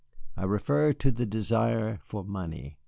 I 0.35 0.45
refer 0.45 0.93
to 0.93 1.11
the 1.11 1.27
desire 1.27 1.99
for 2.07 2.23
money. 2.23 2.79